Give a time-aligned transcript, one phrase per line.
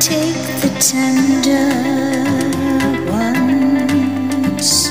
[0.00, 1.68] take the tender
[3.12, 4.88] ones.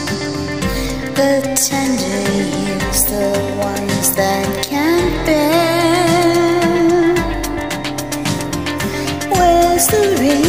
[1.17, 3.27] The tender years, the
[3.59, 6.29] ones that can't bear.
[9.31, 10.48] Where's the rain?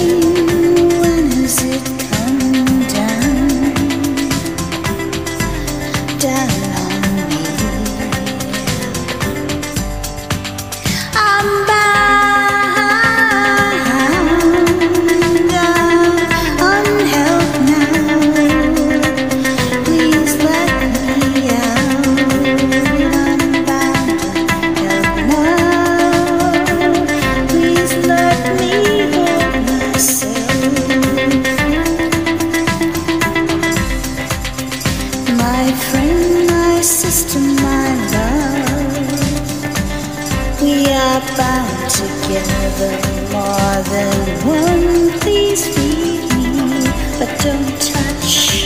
[47.21, 48.65] But don't touch.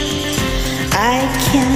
[0.93, 1.19] I
[1.51, 1.74] can't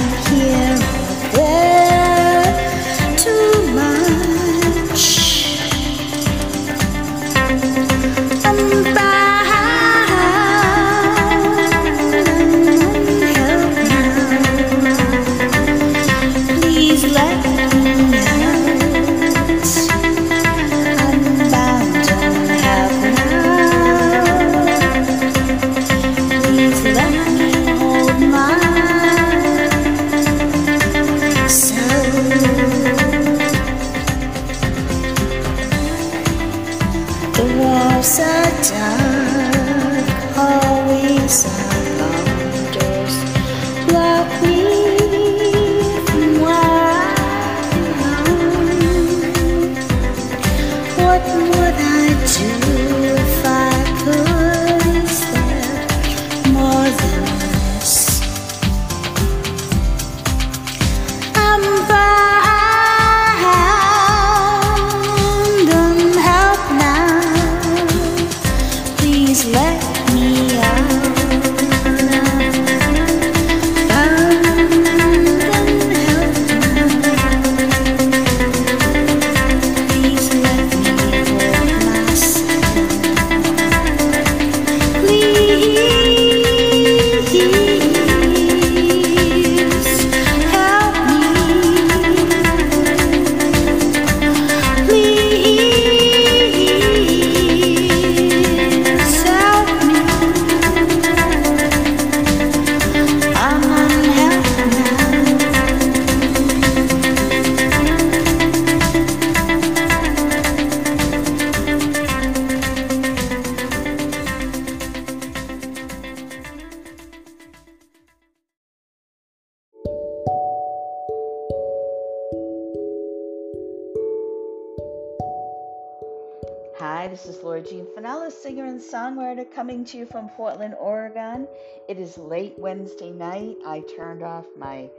[128.91, 131.47] songwriter, coming to you from Portland, Oregon.
[131.87, 133.57] It is late Wednesday night.
[133.65, 134.89] I turned off my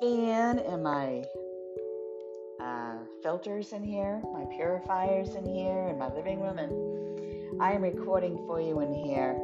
[0.00, 1.24] fan and my
[2.60, 7.82] uh, filters in here, my purifiers in here, in my living room, and I am
[7.82, 9.34] recording for you in here.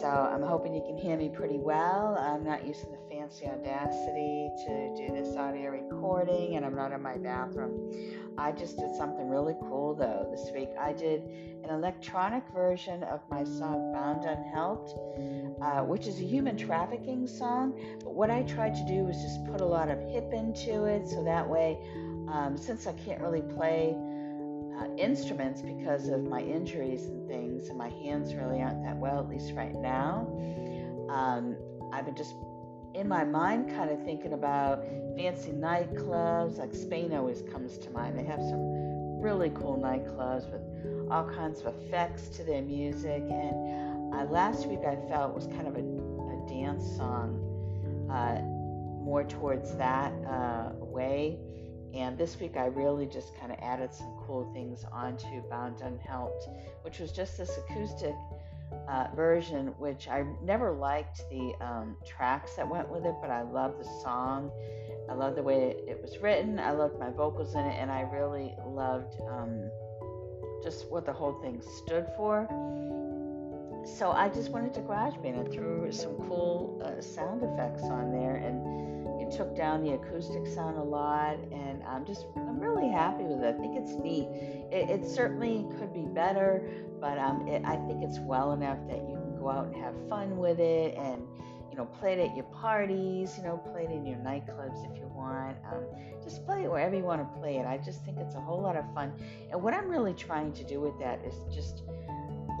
[0.00, 2.16] So I'm hoping you can hear me pretty well.
[2.18, 7.00] I'm not using the fancy Audacity to do this audio recording, and I'm not in
[7.00, 7.92] my bathroom.
[8.36, 10.70] I just did something really cool though this week.
[10.78, 11.22] I did
[11.62, 14.94] an electronic version of my song Bound Unhelped,
[15.62, 17.78] uh, which is a human trafficking song.
[18.02, 21.06] But what I tried to do was just put a lot of hip into it
[21.06, 21.78] so that way,
[22.28, 23.94] um, since I can't really play
[24.76, 29.20] uh, instruments because of my injuries and things, and my hands really aren't that well,
[29.20, 30.26] at least right now,
[31.10, 31.56] um,
[31.92, 32.34] I've been just
[32.94, 34.84] in my mind kind of thinking about
[35.16, 38.18] fancy nightclubs like spain always comes to mind.
[38.18, 44.14] They have some really cool nightclubs with all kinds of effects to their music and
[44.14, 47.36] uh, last week i felt was kind of a, a dance song
[48.10, 48.40] uh,
[49.04, 51.38] more towards that uh, way.
[51.94, 56.48] And this week i really just kind of added some cool things onto bound unhelped
[56.82, 58.14] which was just this acoustic
[58.88, 63.42] uh, version, which I never liked the um, tracks that went with it, but I
[63.42, 64.50] love the song.
[65.08, 66.58] I love the way it was written.
[66.58, 69.70] I loved my vocals in it, and I really loved um,
[70.62, 72.46] just what the whole thing stood for.
[73.84, 78.36] So I just wanted to GarageBand and threw some cool uh, sound effects on there,
[78.36, 83.24] and it took down the acoustic sound a lot, and I'm just I'm really happy
[83.24, 83.54] with it.
[83.54, 84.28] I think it's neat.
[84.70, 86.68] It, it certainly could be better,
[87.00, 89.94] but um, it, I think it's well enough that you can go out and have
[90.08, 91.22] fun with it, and
[91.70, 93.36] you know, play it at your parties.
[93.36, 95.56] You know, play it in your nightclubs if you want.
[95.72, 95.84] Um,
[96.22, 97.66] just play it wherever you want to play it.
[97.66, 99.12] I just think it's a whole lot of fun.
[99.50, 101.82] And what I'm really trying to do with that is just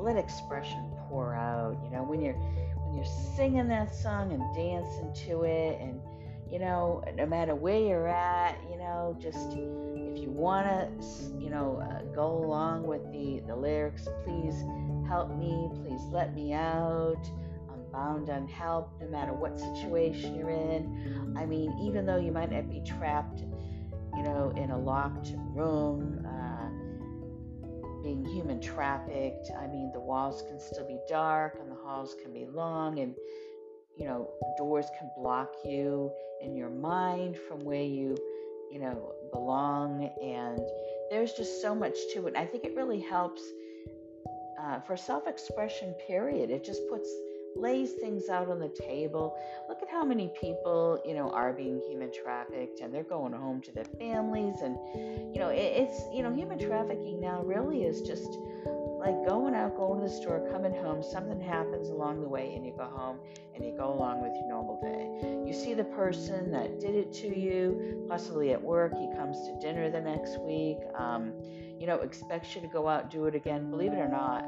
[0.00, 1.78] let expression pour out.
[1.84, 6.00] You know, when you're when you're singing that song and dancing to it and
[6.50, 9.52] you know, no matter where you're at, you know, just
[10.10, 14.54] if you want to, you know, uh, go along with the, the lyrics, please
[15.08, 17.22] help me, please let me out.
[17.70, 21.34] I'm bound on help no matter what situation you're in.
[21.36, 26.26] I mean, even though you might not be trapped, you know, in a locked room,
[26.26, 32.16] uh, being human trafficked, I mean, the walls can still be dark and the halls
[32.22, 33.14] can be long and
[34.00, 36.10] you know, doors can block you
[36.40, 38.16] in your mind from where you,
[38.72, 40.10] you know, belong.
[40.22, 40.60] And
[41.10, 42.34] there's just so much to it.
[42.36, 43.42] I think it really helps
[44.60, 46.50] uh, for self expression, period.
[46.50, 47.08] It just puts,
[47.56, 49.36] lays things out on the table.
[49.68, 53.60] Look at how many people, you know, are being human trafficked and they're going home
[53.62, 54.60] to their families.
[54.62, 54.76] And,
[55.34, 58.38] you know, it, it's, you know, human trafficking now really is just
[59.00, 62.66] like going out, going to the store, coming home, something happens along the way, and
[62.66, 63.18] you go home
[63.54, 65.48] and you go along with your normal day.
[65.48, 69.58] You see the person that did it to you, possibly at work, he comes to
[69.58, 71.32] dinner the next week, um,
[71.78, 73.70] you know, expects you to go out do it again.
[73.70, 74.44] Believe it or not,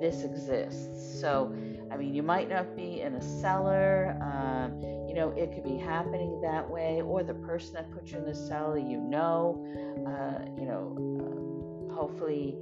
[0.00, 1.20] this exists.
[1.20, 1.54] So,
[1.90, 5.76] I mean, you might not be in a cellar, um, you know, it could be
[5.76, 9.64] happening that way, or the person that put you in the cellar, you know,
[10.06, 12.56] uh, you know, uh, hopefully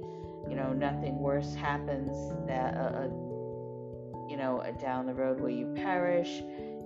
[0.49, 2.09] you know, nothing worse happens
[2.47, 3.07] that, uh, uh,
[4.27, 6.41] you know, uh, down the road where you perish.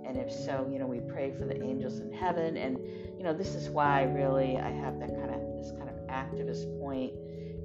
[0.06, 2.58] And if so, you know, we pray for the angels in heaven.
[2.58, 2.78] And,
[3.16, 6.78] you know, this is why really I have that kind of, this kind of activist
[6.78, 7.14] point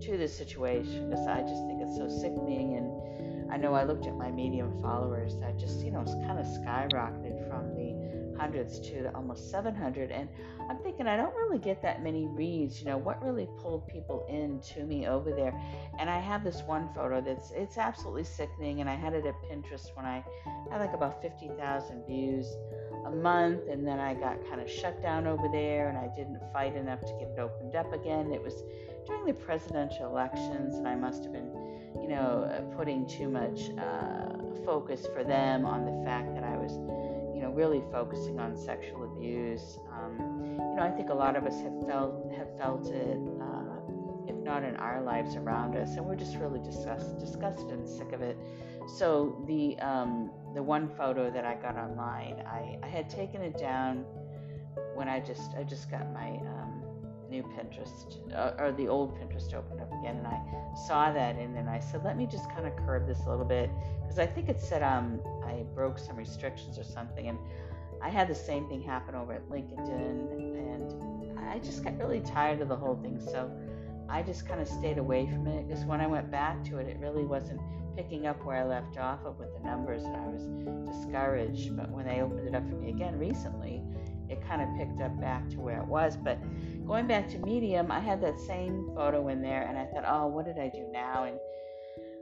[0.02, 2.78] to this situation because I just think it's so sickening.
[2.78, 6.40] And I know I looked at my medium followers that just, you know, it's kind
[6.40, 7.90] of skyrocketed from the
[8.40, 10.30] hundreds to almost 700 and
[10.70, 14.26] i'm thinking i don't really get that many reads you know what really pulled people
[14.30, 15.54] in to me over there
[16.00, 19.36] and i have this one photo that's it's absolutely sickening and i had it at
[19.44, 20.24] pinterest when i
[20.72, 22.48] had like about 50000 views
[23.12, 26.40] a month and then i got kind of shut down over there and i didn't
[26.54, 28.64] fight enough to get it opened up again it was
[29.06, 31.52] during the presidential elections and i must have been
[32.02, 34.30] you know putting too much uh,
[34.66, 36.78] focus for them on the fact that i was
[37.40, 39.80] you know, really focusing on sexual abuse.
[39.94, 44.28] Um, you know, I think a lot of us have felt have felt it, uh,
[44.28, 48.12] if not in our lives around us, and we're just really disgust, disgusted and sick
[48.12, 48.38] of it.
[48.98, 53.58] So the um, the one photo that I got online, I, I had taken it
[53.58, 54.04] down
[54.96, 56.84] when I just I just got my um,
[57.30, 60.42] new Pinterest uh, or the old Pinterest opened up again, and I
[60.88, 63.46] saw that, and then I said, let me just kind of curb this a little
[63.46, 63.70] bit
[64.02, 67.38] because I think it said um, I broke some restrictions or something, and
[68.02, 72.62] I had the same thing happen over at LinkedIn, and I just got really tired
[72.62, 73.20] of the whole thing.
[73.20, 73.52] So
[74.10, 76.88] I just kind of stayed away from it because when I went back to it,
[76.88, 77.62] it really wasn't
[77.96, 80.46] picking up where I left off of with the numbers, and I was
[80.88, 81.76] discouraged.
[81.76, 83.84] But when they opened it up for me again recently,
[84.30, 86.16] it kind of picked up back to where it was.
[86.16, 86.40] But
[86.88, 90.28] going back to Medium, I had that same photo in there, and I thought, oh,
[90.28, 91.26] what did I do now?
[91.26, 91.38] And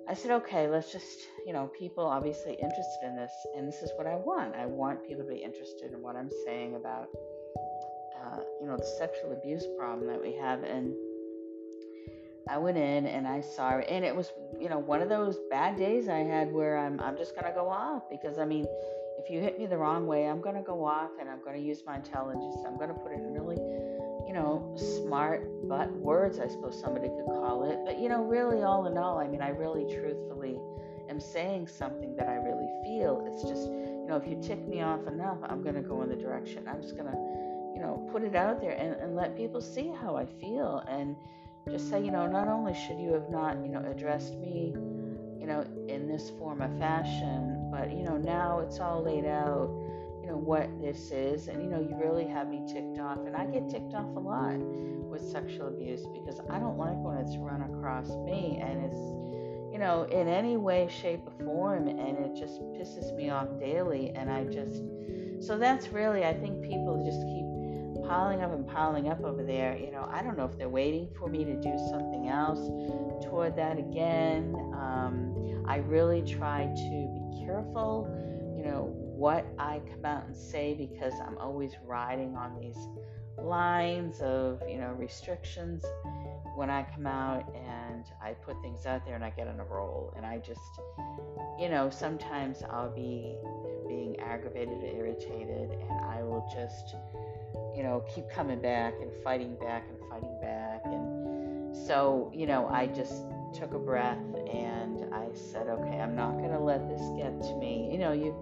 [0.09, 3.91] I said, okay, let's just, you know, people obviously interested in this, and this is
[3.97, 4.55] what I want.
[4.55, 7.07] I want people to be interested in what I'm saying about,
[8.17, 10.63] uh, you know, the sexual abuse problem that we have.
[10.63, 10.93] And
[12.49, 15.77] I went in and I saw and it was, you know, one of those bad
[15.77, 18.65] days I had where I'm, I'm just gonna go off because I mean,
[19.17, 21.83] if you hit me the wrong way, I'm gonna go off and I'm gonna use
[21.85, 22.55] my intelligence.
[22.65, 23.57] I'm gonna put it in really
[24.27, 27.79] you know, smart but words, I suppose somebody could call it.
[27.85, 30.59] But, you know, really, all in all, I mean, I really truthfully
[31.09, 33.25] am saying something that I really feel.
[33.31, 36.15] It's just, you know, if you tick me off enough, I'm to go in the
[36.17, 36.67] direction.
[36.67, 37.17] I'm just to,
[37.73, 40.83] you know, put it out there and, and let people see how I feel.
[40.89, 41.15] And
[41.69, 44.73] just say, you know, not only should you have not, you know, addressed me,
[45.39, 49.69] you know, in this form of fashion, but, you know, now it's all laid out
[50.27, 53.33] you know what this is and you know you really have me ticked off and
[53.33, 54.57] i get ticked off a lot
[55.07, 58.97] with sexual abuse because i don't like when it's run across me and it's
[59.71, 64.11] you know in any way shape or form and it just pisses me off daily
[64.15, 64.83] and i just
[65.39, 67.46] so that's really i think people just keep
[68.07, 71.07] piling up and piling up over there you know i don't know if they're waiting
[71.17, 72.59] for me to do something else
[73.25, 74.55] toward that again.
[74.73, 78.07] Um, i really try to be careful
[78.57, 82.77] you know what I come out and say because I'm always riding on these
[83.39, 85.83] lines of, you know, restrictions
[86.55, 89.63] when I come out and I put things out there and I get on a
[89.63, 90.13] roll.
[90.15, 90.61] And I just,
[91.59, 93.35] you know, sometimes I'll be
[93.87, 96.95] being aggravated or irritated and I will just,
[97.77, 100.81] you know, keep coming back and fighting back and fighting back.
[100.85, 103.13] And so, you know, I just
[103.53, 104.17] took a breath
[104.51, 107.87] and I said, okay, I'm not going to let this get to me.
[107.91, 108.35] You know, you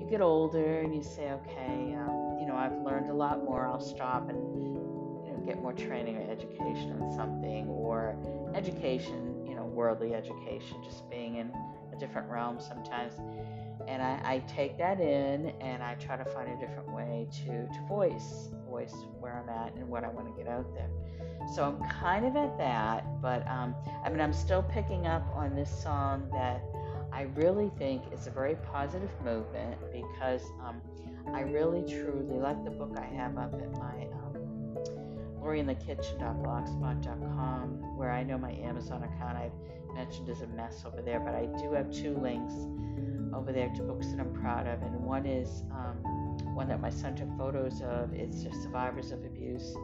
[0.00, 3.64] you get older and you say, okay, um, you know, I've learned a lot more.
[3.64, 4.38] I'll stop and
[5.24, 8.18] you know get more training or education on something, or
[8.56, 11.52] education, you know, worldly education, just being in
[11.94, 13.14] a different realm sometimes.
[13.86, 17.66] And I, I take that in and I try to find a different way to,
[17.66, 20.90] to voice voice where I'm at and what I want to get out there.
[21.54, 25.54] So I'm kind of at that, but um, I mean, I'm still picking up on
[25.54, 26.60] this song that
[27.12, 30.80] I really think is a very positive movement because um,
[31.32, 34.34] I really truly like the book I have up at my um,
[35.40, 39.52] LoriInTheKitchen.blogspot.com, where I know my Amazon account I've
[39.94, 42.54] mentioned is a mess over there, but I do have two links
[43.32, 46.13] over there to books that I'm proud of, and one is um,
[46.54, 48.12] one that my son took photos of.
[48.12, 49.74] It's just Survivors of Abuse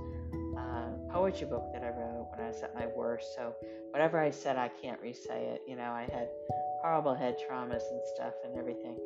[0.56, 3.34] uh, poetry book that I wrote when I was at my worst.
[3.34, 3.54] So
[3.90, 5.62] whatever I said, I can't re-say it.
[5.66, 6.28] You know, I had
[6.82, 8.96] horrible head traumas and stuff and everything.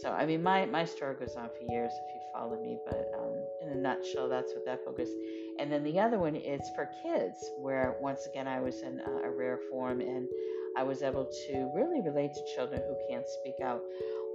[0.00, 3.12] So I mean, my my story goes on for years if you follow me, but
[3.18, 5.10] um, in a nutshell, that's what that book is.
[5.58, 9.30] And then the other one is for kids, where once again I was in a,
[9.30, 10.28] rare form and
[10.76, 13.82] I was able to really relate to children who can't speak out.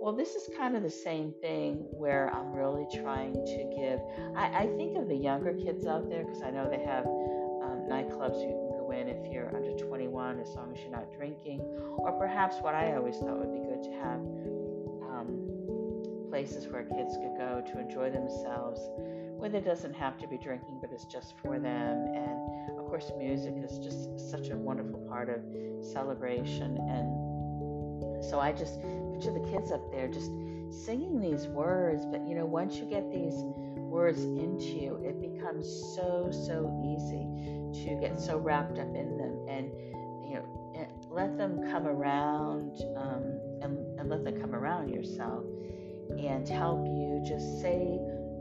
[0.02, 4.00] Well, this is kind of the same thing where I'm really trying to give.
[4.36, 7.86] I, I think of the younger kids out there because I know they have um,
[7.88, 11.62] nightclubs you can go in if you're under 21, as long as you're not drinking.
[12.00, 14.20] Or perhaps what I always thought would be good to have
[16.32, 18.80] places where kids could go to enjoy themselves,
[19.36, 22.08] where there doesn't have to be drinking, but it's just for them.
[22.16, 25.42] And of course, music is just such a wonderful part of
[25.86, 26.78] celebration.
[26.90, 28.80] And so I just
[29.12, 30.32] picture the kids up there just
[30.86, 32.06] singing these words.
[32.06, 37.28] But you know, once you get these words into you, it becomes so, so easy
[37.84, 39.70] to get so wrapped up in them and,
[40.24, 45.44] you know, let them come around um, and, and let them come around yourself
[46.20, 47.98] and help you just say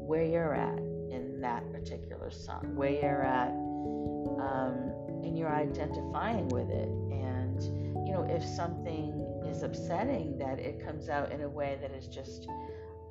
[0.07, 0.79] where you're at
[1.11, 6.89] in that particular song, where you're at, um, and you're identifying with it.
[7.13, 7.63] And,
[8.07, 12.07] you know, if something is upsetting that it comes out in a way that is
[12.07, 12.49] just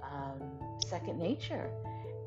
[0.04, 0.42] um,
[0.88, 1.70] second nature.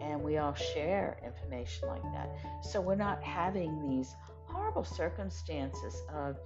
[0.01, 2.29] And we all share information like that.
[2.63, 4.15] So we're not having these
[4.47, 6.37] horrible circumstances of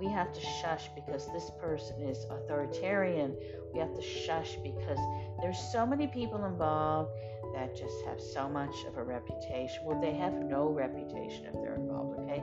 [0.00, 3.36] we have to shush because this person is authoritarian.
[3.72, 4.98] We have to shush because
[5.42, 7.10] there's so many people involved
[7.54, 9.84] that just have so much of a reputation.
[9.84, 12.42] Well, they have no reputation if they're involved, okay?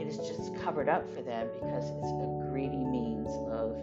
[0.00, 3.76] It is just covered up for them because it's a greedy means of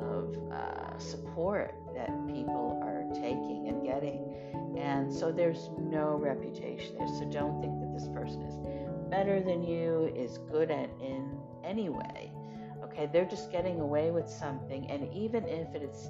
[0.00, 4.34] of uh, support that people are taking and getting.
[4.78, 7.06] And so there's no reputation there.
[7.06, 8.56] So don't think that this person is
[9.10, 11.38] better than you, is good at in
[11.70, 12.32] any way.
[12.84, 14.90] Okay, they're just getting away with something.
[14.90, 16.08] And even if it's,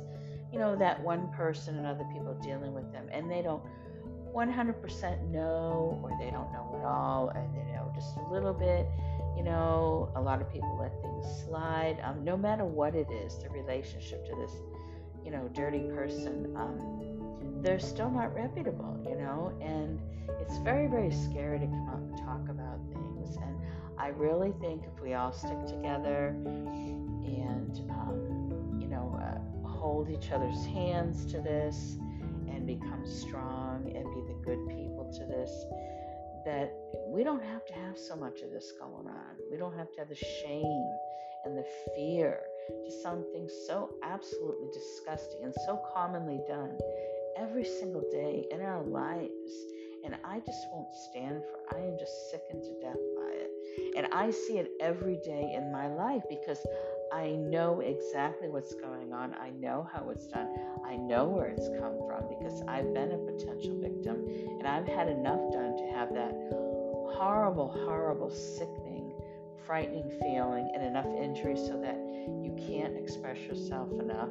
[0.53, 3.63] you know, that one person and other people dealing with them, and they don't
[4.35, 8.87] 100% know, or they don't know at all, and they know just a little bit,
[9.37, 11.99] you know, a lot of people let things slide.
[12.03, 14.53] Um, no matter what it is, the relationship to this,
[15.25, 20.01] you know, dirty person, um, they're still not reputable, you know, and
[20.41, 23.37] it's very, very scary to come out and talk about things.
[23.37, 23.60] And
[24.01, 30.31] I really think if we all stick together and, um, you know, uh, hold each
[30.33, 31.99] other's hands to this
[32.49, 35.51] and become strong and be the good people to this,
[36.47, 36.73] that
[37.09, 39.37] we don't have to have so much of this going on.
[39.51, 40.87] We don't have to have the shame
[41.45, 42.41] and the fear
[42.87, 46.79] to something so absolutely disgusting and so commonly done
[47.37, 49.53] every single day in our lives.
[50.07, 53.50] And I just won't stand for I am just sickened to death by it.
[53.97, 56.65] And I see it every day in my life because
[57.13, 59.35] I know exactly what's going on.
[59.35, 60.49] I know how it's done.
[60.87, 64.27] I know where it's come from because I've been a potential victim
[64.59, 66.33] and I've had enough done to have that
[67.13, 69.13] horrible, horrible, sickening,
[69.67, 71.97] frightening feeling and enough injury so that
[72.43, 74.31] you can't express yourself enough.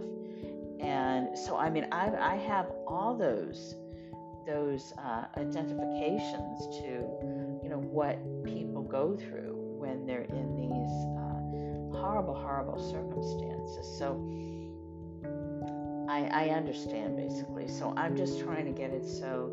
[0.80, 3.76] And so, I mean, I, I have all those
[4.48, 7.06] those uh, identifications to,
[7.62, 13.98] you know, what people go through when they're in these uh, horrible, horrible circumstances.
[13.98, 14.20] So
[16.10, 17.68] I, I understand basically.
[17.68, 19.52] So I'm just trying to get it so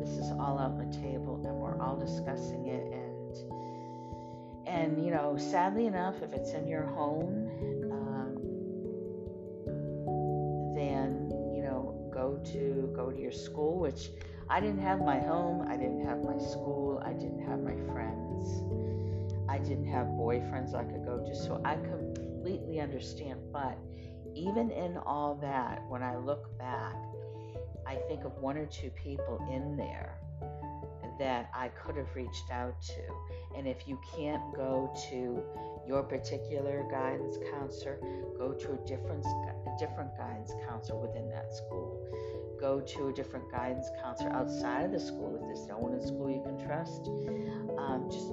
[0.00, 3.36] this is all on the table and we're all discussing it and
[4.66, 7.50] and you know sadly enough if it's in your home
[7.92, 8.34] um,
[10.74, 14.10] then you know go to go to your school which
[14.48, 18.62] i didn't have my home i didn't have my school i didn't have my friends
[19.48, 23.78] i didn't have boyfriends i could go to so i completely understand but
[24.34, 26.94] even in all that when i look back
[27.86, 30.18] I think of one or two people in there
[31.18, 33.02] that I could have reached out to.
[33.56, 35.42] And if you can't go to
[35.86, 38.00] your particular guidance counselor,
[38.38, 42.02] go to a different a different guidance counselor within that school.
[42.60, 46.00] Go to a different guidance counselor outside of the school if there's no one in
[46.00, 47.08] school you can trust.
[47.78, 48.32] Um, just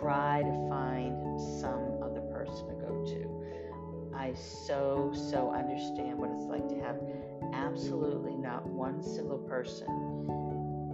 [0.00, 4.14] try to find some other person to go to.
[4.16, 7.00] I so so understand what it's like to have
[7.52, 9.88] absolutely not one single person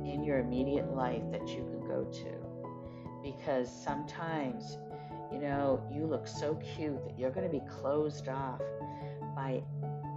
[0.05, 2.51] in your immediate life that you can go to.
[3.23, 4.79] Because sometimes,
[5.31, 8.61] you know, you look so cute that you're going to be closed off
[9.37, 9.63] by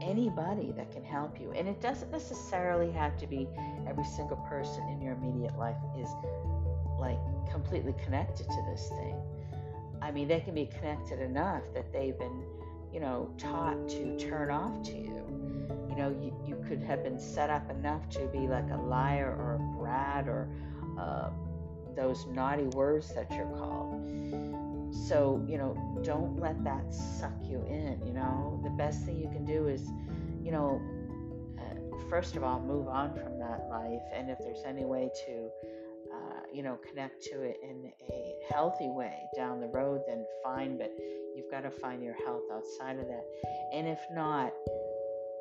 [0.03, 1.51] anybody that can help you.
[1.51, 3.47] And it doesn't necessarily have to be
[3.87, 6.09] every single person in your immediate life is
[6.99, 7.19] like
[7.49, 9.15] completely connected to this thing.
[10.01, 12.43] I mean, they can be connected enough that they've been,
[12.93, 15.43] you know, taught to turn off to you
[15.93, 19.35] you know, you, you could have been set up enough to be like a liar
[19.37, 20.49] or a brat or
[20.97, 21.29] uh,
[21.95, 24.62] those naughty words that you're called.
[24.93, 28.01] So, you know, don't let that suck you in.
[28.05, 29.81] You know, the best thing you can do is,
[30.43, 30.79] you know,
[31.59, 34.01] uh, first of all, move on from that life.
[34.13, 35.49] And if there's any way to,
[36.13, 40.77] uh, you know, connect to it in a healthy way down the road, then fine.
[40.77, 40.91] But
[41.35, 43.25] you've got to find your health outside of that.
[43.73, 44.53] And if not,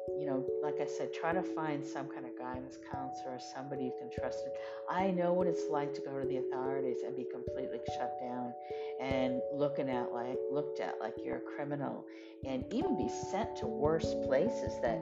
[0.09, 3.85] you know, like I said, try to find some kind of guidance counselor or somebody
[3.85, 4.45] you can trust.
[4.91, 8.53] I know what it's like to go to the authorities and be completely shut down
[9.01, 12.05] and looking at like looked at like you're a criminal
[12.45, 14.99] and even be sent to worse places that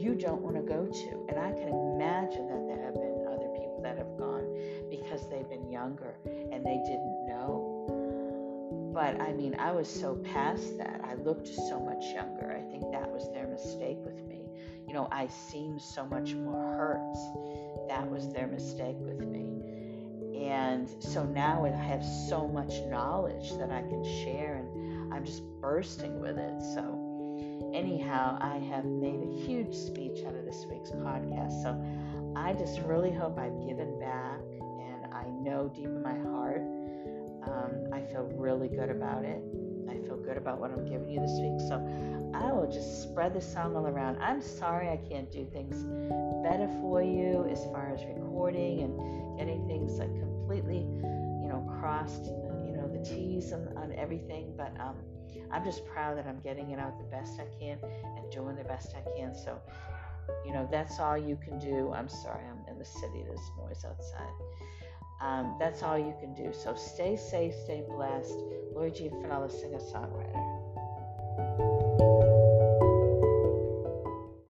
[0.00, 1.26] you don't want to go to.
[1.28, 4.48] And I can imagine that there have been other people that have gone
[4.88, 8.90] because they've been younger and they didn't know.
[8.94, 11.00] But I mean, I was so past that.
[11.04, 12.50] I looked so much younger.
[12.50, 13.09] I think that
[13.64, 14.40] mistake with me.
[14.86, 17.88] You know, I seemed so much more hurt.
[17.88, 19.62] That was their mistake with me.
[20.42, 25.42] And so now I have so much knowledge that I can share, and I'm just
[25.60, 26.62] bursting with it.
[26.74, 31.62] So, anyhow, I have made a huge speech out of this week's podcast.
[31.62, 31.78] So,
[32.36, 36.62] I just really hope I've given back, and I know deep in my heart,
[37.46, 39.42] um, I feel really good about it.
[40.40, 41.60] About what I'm giving you this week.
[41.68, 41.76] So
[42.34, 44.16] I will just spread the song all around.
[44.22, 45.84] I'm sorry I can't do things
[46.42, 52.24] better for you as far as recording and getting things like completely, you know, crossed,
[52.24, 54.54] you know, the T's on, on everything.
[54.56, 54.96] But um,
[55.52, 57.78] I'm just proud that I'm getting it out the best I can
[58.16, 59.34] and doing the best I can.
[59.34, 59.60] So,
[60.46, 61.92] you know, that's all you can do.
[61.92, 63.24] I'm sorry, I'm in the city.
[63.26, 64.32] There's noise outside.
[65.20, 66.52] Um, that's all you can do.
[66.52, 68.38] So stay safe, stay blessed.
[68.74, 71.89] Lori Jean Finnila, singer songwriter.